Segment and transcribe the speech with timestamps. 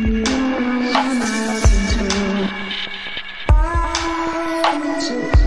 [0.00, 0.26] Thank
[5.10, 5.37] know.